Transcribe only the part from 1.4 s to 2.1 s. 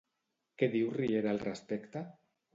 respecte?